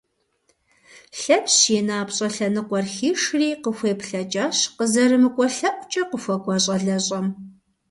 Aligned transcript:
Лъэпщ 1.19 1.57
и 1.77 1.81
напщӏэ 1.87 2.27
лъэныкъуэр 2.35 2.85
хишри, 2.95 3.49
къыхуеплъэкӏащ 3.63 4.57
къызэрымыкӏуэ 4.77 5.47
лъэӏукӏэ 5.57 6.03
къыхуэкӏуа 6.09 6.57
щӏалэщӏэм. 6.63 7.27